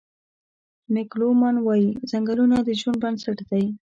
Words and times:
مېګ 0.93 1.11
لومان 1.19 1.55
وايي: 1.65 1.89
"ځنګلونه 2.09 2.57
د 2.67 2.69
ژوند 2.79 2.97
بنسټ 3.03 3.37
دی. 3.49 3.63